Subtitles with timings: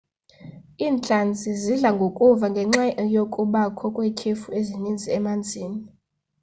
[0.83, 5.79] iintlanzi zidla ngokufa ngenxa yokubakho kwetyhefu eninzi emanzini